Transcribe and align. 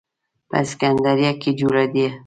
په 0.49 0.57
سکندریه 0.69 1.31
کې 1.41 1.51
جوړېده. 1.59 2.07